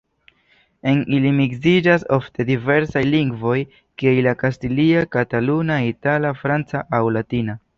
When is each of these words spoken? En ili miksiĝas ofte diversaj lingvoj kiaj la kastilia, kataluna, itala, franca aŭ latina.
En 0.91 1.01
ili 1.17 1.33
miksiĝas 1.39 2.05
ofte 2.17 2.47
diversaj 2.47 3.03
lingvoj 3.09 3.59
kiaj 4.03 4.15
la 4.29 4.33
kastilia, 4.43 5.05
kataluna, 5.17 5.81
itala, 5.91 6.33
franca 6.41 6.83
aŭ 7.01 7.05
latina. 7.21 7.61